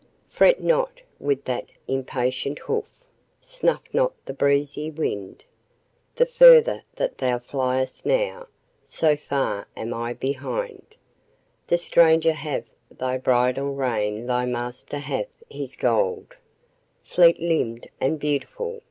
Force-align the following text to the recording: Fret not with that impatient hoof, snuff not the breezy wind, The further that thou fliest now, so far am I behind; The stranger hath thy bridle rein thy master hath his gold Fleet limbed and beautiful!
Fret 0.31 0.63
not 0.63 0.99
with 1.19 1.43
that 1.43 1.67
impatient 1.87 2.57
hoof, 2.57 2.85
snuff 3.39 3.83
not 3.93 4.13
the 4.25 4.33
breezy 4.33 4.89
wind, 4.89 5.43
The 6.15 6.25
further 6.25 6.81
that 6.95 7.19
thou 7.19 7.37
fliest 7.37 8.03
now, 8.03 8.47
so 8.83 9.15
far 9.15 9.67
am 9.77 9.93
I 9.93 10.13
behind; 10.13 10.95
The 11.67 11.77
stranger 11.77 12.33
hath 12.33 12.65
thy 12.89 13.19
bridle 13.19 13.75
rein 13.75 14.25
thy 14.25 14.47
master 14.47 14.97
hath 14.97 15.29
his 15.51 15.75
gold 15.75 16.35
Fleet 17.03 17.39
limbed 17.39 17.87
and 17.99 18.19
beautiful! 18.19 18.79